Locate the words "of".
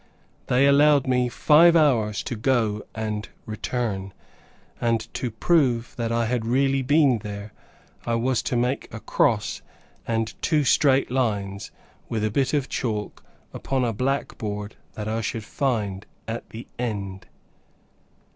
12.55-12.67